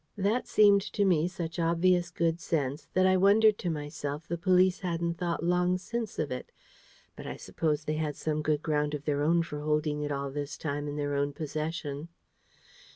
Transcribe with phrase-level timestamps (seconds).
[0.17, 4.79] That seemed to me such obvious good sense that I wondered to myself the police
[4.79, 6.51] hadn't thought long since of it;
[7.15, 10.31] but I supposed they had some good ground of their own for holding it all
[10.31, 12.07] this time in their own possession.